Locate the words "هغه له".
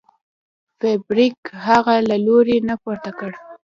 1.65-2.17